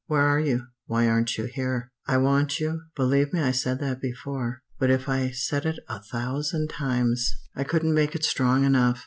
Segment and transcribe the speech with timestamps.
[0.07, 0.65] Where are you?
[0.87, 1.91] Why aren't you here?
[2.07, 2.81] "I want you.
[2.95, 7.93] Believe I said that before, but if I said it a thousand times, I couldn't
[7.93, 8.99] make it strong enough.